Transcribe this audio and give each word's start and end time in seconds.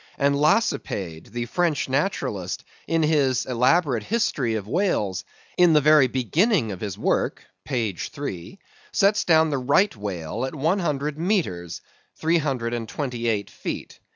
And 0.17 0.33
Lacépède, 0.33 1.27
the 1.29 1.45
French 1.45 1.87
naturalist, 1.87 2.63
in 2.87 3.03
his 3.03 3.45
elaborate 3.45 4.01
history 4.01 4.55
of 4.55 4.67
whales, 4.67 5.23
in 5.57 5.73
the 5.73 5.79
very 5.79 6.07
beginning 6.07 6.71
of 6.71 6.81
his 6.81 6.97
work 6.97 7.45
(page 7.65 8.09
3), 8.09 8.57
sets 8.91 9.23
down 9.25 9.51
the 9.51 9.59
Right 9.59 9.95
Whale 9.95 10.43
at 10.45 10.55
one 10.55 10.79
hundred 10.79 11.19
metres, 11.19 11.81
three 12.15 12.39
hundred 12.39 12.73
and 12.73 12.89
twenty 12.89 13.27
eight 13.27 13.51
feet. 13.51 13.99